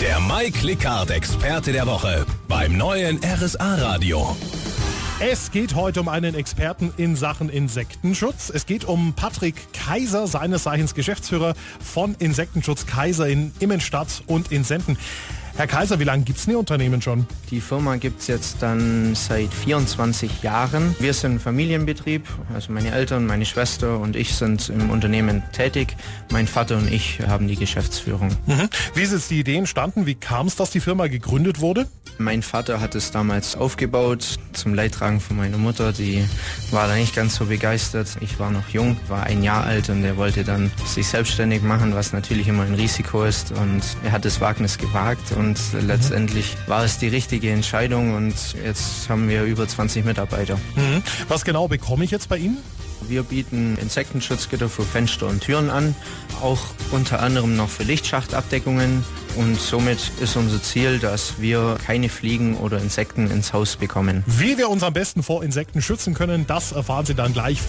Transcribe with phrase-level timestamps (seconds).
[0.00, 4.36] Der Mike Lickhardt Experte der Woche beim neuen RSA Radio.
[5.18, 8.48] Es geht heute um einen Experten in Sachen Insektenschutz.
[8.54, 14.62] Es geht um Patrick Kaiser, seines Zeichens Geschäftsführer von Insektenschutz Kaiser in Immenstadt und in
[14.62, 14.96] Senden.
[15.58, 17.26] Herr Kaiser, wie lange gibt es Ihr Unternehmen schon?
[17.50, 20.94] Die Firma gibt es jetzt dann seit 24 Jahren.
[21.00, 25.96] Wir sind Familienbetrieb, also meine Eltern, meine Schwester und ich sind im Unternehmen tätig.
[26.30, 28.28] Mein Vater und ich haben die Geschäftsführung.
[28.46, 28.68] Mhm.
[28.94, 30.06] Wie ist jetzt die Idee entstanden?
[30.06, 31.88] Wie kam es, dass die Firma gegründet wurde?
[32.18, 35.92] Mein Vater hat es damals aufgebaut zum Leidtragen von meiner Mutter.
[35.92, 36.24] Die
[36.70, 38.08] war da nicht ganz so begeistert.
[38.20, 41.94] Ich war noch jung, war ein Jahr alt und er wollte dann sich selbstständig machen,
[41.94, 43.52] was natürlich immer ein Risiko ist.
[43.52, 48.34] Und er hat das Wagnis gewagt und und letztendlich war es die richtige Entscheidung und
[48.62, 50.56] jetzt haben wir über 20 Mitarbeiter.
[50.76, 51.02] Mhm.
[51.28, 52.58] Was genau bekomme ich jetzt bei Ihnen?
[53.06, 55.94] Wir bieten Insektenschutzgitter für Fenster und Türen an,
[56.42, 56.58] auch
[56.90, 59.04] unter anderem noch für Lichtschachtabdeckungen
[59.36, 64.24] und somit ist unser Ziel, dass wir keine Fliegen oder Insekten ins Haus bekommen.
[64.26, 67.68] Wie wir uns am besten vor Insekten schützen können, das erfahren Sie dann gleich von